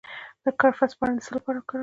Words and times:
د 0.43 0.45
کرفس 0.59 0.91
پاڼې 0.97 1.13
د 1.15 1.19
څه 1.25 1.31
لپاره 1.37 1.57
وکاروم؟ 1.59 1.79